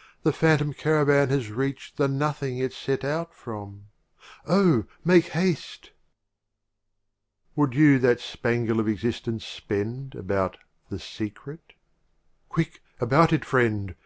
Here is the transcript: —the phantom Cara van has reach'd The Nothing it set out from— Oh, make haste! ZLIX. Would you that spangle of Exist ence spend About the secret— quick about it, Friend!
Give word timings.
—the 0.22 0.32
phantom 0.32 0.72
Cara 0.72 1.04
van 1.04 1.30
has 1.30 1.50
reach'd 1.50 1.96
The 1.96 2.06
Nothing 2.06 2.58
it 2.58 2.72
set 2.72 3.02
out 3.02 3.34
from— 3.34 3.86
Oh, 4.46 4.84
make 5.04 5.30
haste! 5.30 5.86
ZLIX. 5.86 5.92
Would 7.56 7.74
you 7.74 7.98
that 7.98 8.20
spangle 8.20 8.78
of 8.78 8.86
Exist 8.86 9.26
ence 9.26 9.44
spend 9.44 10.14
About 10.14 10.58
the 10.90 11.00
secret— 11.00 11.72
quick 12.48 12.82
about 13.00 13.32
it, 13.32 13.44
Friend! 13.44 13.96